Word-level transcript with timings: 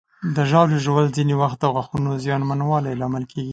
د 0.35 0.37
ژاولې 0.49 0.77
ژوول 0.85 1.05
ځینې 1.17 1.33
وخت 1.41 1.57
د 1.61 1.65
غاښونو 1.73 2.09
زیانمنوالي 2.23 2.91
لامل 3.01 3.23
کېږي. 3.31 3.49